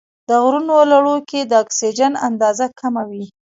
[0.27, 3.25] د غرونو لوړو کې د اکسیجن اندازه کمه وي.